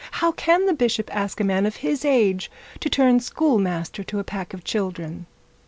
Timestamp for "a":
1.39-1.43, 4.17-4.23